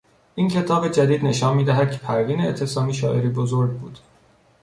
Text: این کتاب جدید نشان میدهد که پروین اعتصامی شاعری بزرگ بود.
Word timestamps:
این 0.35 0.49
کتاب 0.49 0.87
جدید 0.87 1.25
نشان 1.25 1.57
میدهد 1.57 1.91
که 1.91 1.97
پروین 1.97 2.41
اعتصامی 2.41 2.93
شاعری 2.93 3.29
بزرگ 3.29 3.77
بود. 3.79 3.99